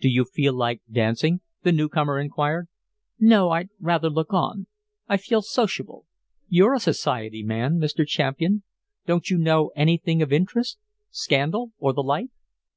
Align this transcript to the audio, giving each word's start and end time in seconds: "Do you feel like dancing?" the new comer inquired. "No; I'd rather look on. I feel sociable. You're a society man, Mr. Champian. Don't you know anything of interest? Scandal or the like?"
"Do 0.00 0.08
you 0.08 0.24
feel 0.24 0.54
like 0.54 0.82
dancing?" 0.90 1.40
the 1.62 1.70
new 1.70 1.88
comer 1.88 2.18
inquired. 2.18 2.66
"No; 3.20 3.50
I'd 3.50 3.68
rather 3.78 4.10
look 4.10 4.32
on. 4.32 4.66
I 5.06 5.16
feel 5.16 5.40
sociable. 5.40 6.04
You're 6.48 6.74
a 6.74 6.80
society 6.80 7.44
man, 7.44 7.78
Mr. 7.78 8.04
Champian. 8.04 8.64
Don't 9.06 9.30
you 9.30 9.38
know 9.38 9.68
anything 9.76 10.20
of 10.20 10.32
interest? 10.32 10.78
Scandal 11.12 11.70
or 11.78 11.92
the 11.92 12.02
like?" 12.02 12.30